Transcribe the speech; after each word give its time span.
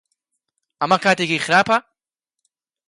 ئەمە 0.79 0.97
کاتێکی 1.03 1.43
خراپە؟ 1.45 1.77